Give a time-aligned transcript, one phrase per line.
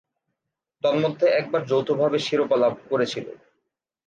[0.83, 3.27] তন্মধ্যে একবার যৌথভাবে শিরোপা লাভ করেছিল।